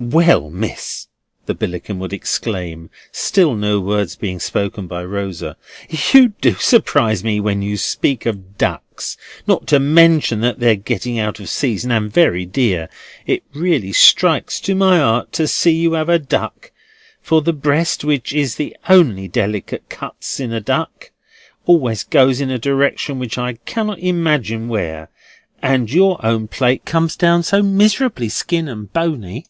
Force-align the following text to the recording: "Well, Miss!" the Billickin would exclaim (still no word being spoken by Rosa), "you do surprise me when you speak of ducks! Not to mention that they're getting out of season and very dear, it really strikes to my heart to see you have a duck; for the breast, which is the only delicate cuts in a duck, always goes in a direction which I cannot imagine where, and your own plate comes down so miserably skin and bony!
"Well, 0.00 0.48
Miss!" 0.50 1.08
the 1.46 1.54
Billickin 1.56 1.98
would 1.98 2.12
exclaim 2.12 2.88
(still 3.10 3.56
no 3.56 3.80
word 3.80 4.14
being 4.20 4.38
spoken 4.38 4.86
by 4.86 5.02
Rosa), 5.04 5.56
"you 5.88 6.34
do 6.40 6.54
surprise 6.54 7.24
me 7.24 7.40
when 7.40 7.62
you 7.62 7.76
speak 7.76 8.24
of 8.24 8.56
ducks! 8.58 9.16
Not 9.48 9.66
to 9.68 9.80
mention 9.80 10.38
that 10.42 10.60
they're 10.60 10.76
getting 10.76 11.18
out 11.18 11.40
of 11.40 11.48
season 11.48 11.90
and 11.90 12.12
very 12.12 12.44
dear, 12.46 12.88
it 13.26 13.42
really 13.54 13.92
strikes 13.92 14.60
to 14.60 14.76
my 14.76 14.98
heart 14.98 15.32
to 15.32 15.48
see 15.48 15.72
you 15.72 15.94
have 15.94 16.08
a 16.10 16.18
duck; 16.20 16.70
for 17.20 17.40
the 17.42 17.52
breast, 17.54 18.04
which 18.04 18.32
is 18.32 18.54
the 18.54 18.76
only 18.90 19.26
delicate 19.26 19.88
cuts 19.88 20.38
in 20.38 20.52
a 20.52 20.60
duck, 20.60 21.10
always 21.66 22.04
goes 22.04 22.40
in 22.40 22.50
a 22.50 22.58
direction 22.58 23.18
which 23.18 23.36
I 23.38 23.54
cannot 23.64 23.98
imagine 23.98 24.68
where, 24.68 25.08
and 25.60 25.90
your 25.90 26.24
own 26.24 26.46
plate 26.46 26.84
comes 26.84 27.16
down 27.16 27.42
so 27.42 27.62
miserably 27.64 28.28
skin 28.28 28.68
and 28.68 28.92
bony! 28.92 29.44